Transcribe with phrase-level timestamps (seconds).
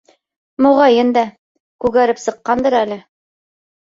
[0.65, 1.23] Моғайын да,
[1.85, 2.99] күгәреп сыҡҡандыр әле?